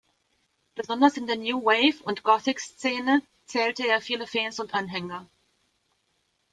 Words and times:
Besonders 0.73 1.15
in 1.17 1.27
der 1.27 1.35
New-Wave- 1.35 2.01
und 2.03 2.23
Gothic-Szene 2.23 3.21
zählte 3.45 3.85
er 3.87 4.01
viele 4.01 4.25
Fans 4.25 4.59
und 4.59 4.73
Anhänger. 4.73 5.27